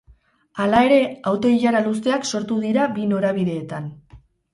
Hala 0.61 0.77
ere, 0.85 0.95
auto-ilara 1.31 1.81
luzeak 1.87 2.25
sortu 2.37 2.57
dira 2.65 2.87
bi 2.97 3.05
norabideetan. 3.13 3.93